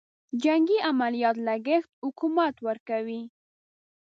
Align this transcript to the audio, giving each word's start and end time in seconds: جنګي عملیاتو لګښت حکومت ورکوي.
جنګي 0.43 0.77
عملیاتو 0.89 1.45
لګښت 1.47 1.89
حکومت 2.05 2.55
ورکوي. 2.67 3.21